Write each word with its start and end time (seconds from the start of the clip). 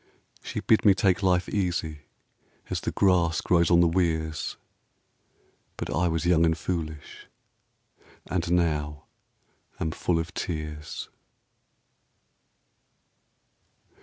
She 0.41 0.61
bid 0.61 0.83
me 0.83 0.95
take 0.95 1.21
life 1.21 1.47
easy, 1.47 1.99
as 2.71 2.81
tne 2.81 2.91
grass 2.95 3.39
grows 3.39 3.69
on 3.69 3.81
the 3.81 3.87
weirs; 3.87 4.57
But 5.77 5.91
I 5.93 6.07
was 6.07 6.25
young 6.25 6.43
and 6.43 6.57
foolish, 6.57 7.27
and 8.25 8.51
now 8.51 9.03
am 9.79 9.91
full 9.91 10.17
of 10.17 10.33
tears. 10.33 11.07